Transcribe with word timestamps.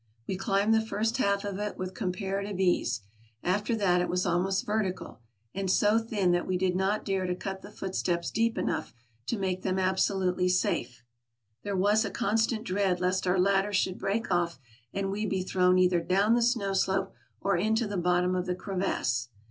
We 0.25 0.35
climbed 0.35 0.73
the 0.73 0.81
first 0.81 1.17
half 1.17 1.45
of 1.45 1.59
it 1.59 1.77
with 1.77 1.93
com 1.93 2.11
parative 2.11 2.59
ease; 2.59 3.01
after 3.43 3.75
that 3.75 4.01
it 4.01 4.09
was 4.09 4.25
almost 4.25 4.65
vertical, 4.65 5.19
and 5.53 5.69
so 5.69 5.99
thin 5.99 6.31
that 6.31 6.47
we 6.47 6.57
did 6.57 6.75
not 6.75 7.05
dare 7.05 7.27
to 7.27 7.35
cut 7.35 7.61
the 7.61 7.69
footsteps 7.69 8.31
deep 8.31 8.57
enough 8.57 8.95
to 9.27 9.37
make 9.37 9.61
them 9.61 9.77
absolutely 9.77 10.49
safe. 10.49 11.03
There 11.61 11.77
was 11.77 12.03
a 12.03 12.09
constant 12.09 12.63
dread 12.63 12.99
lest 12.99 13.27
our 13.27 13.37
ladder 13.37 13.73
should 13.73 13.99
break 13.99 14.31
off, 14.31 14.57
and 14.91 15.11
we 15.11 15.27
be 15.27 15.43
thrown 15.43 15.77
either 15.77 15.99
down 15.99 16.33
the 16.33 16.41
snow 16.41 16.73
slope 16.73 17.13
or 17.39 17.55
into 17.55 17.85
the 17.85 17.95
bottom 17.95 18.33
of 18.33 18.47
the 18.47 18.55
crevasse. 18.55 19.29